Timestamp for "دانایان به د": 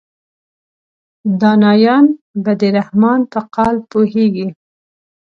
1.41-2.63